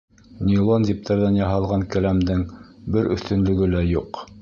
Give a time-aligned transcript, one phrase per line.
[0.45, 2.43] Нейлон ептәрҙән яһалған келәмдең
[2.97, 4.27] бер өҫтөнлөгө лә юҡ.